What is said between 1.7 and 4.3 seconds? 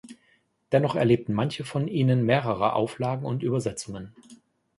ihnen mehrere Auflagen und Übersetzungen.